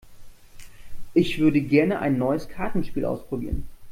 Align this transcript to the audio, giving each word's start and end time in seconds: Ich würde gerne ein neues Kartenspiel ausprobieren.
Ich 1.13 1.37
würde 1.37 1.61
gerne 1.61 1.99
ein 1.99 2.17
neues 2.17 2.49
Kartenspiel 2.49 3.05
ausprobieren. 3.05 3.67